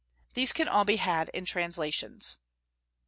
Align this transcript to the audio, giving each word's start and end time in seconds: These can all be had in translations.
These 0.33 0.51
can 0.51 0.67
all 0.67 0.83
be 0.83 0.95
had 0.95 1.29
in 1.29 1.45
translations. 1.45 2.37